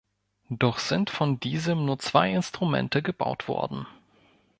Doch 0.49 0.79
sind 0.79 1.11
von 1.11 1.39
diesem 1.39 1.85
nur 1.85 1.99
zwei 1.99 2.31
Instrumente 2.33 3.03
gebaut 3.03 3.47
worden. 3.47 3.85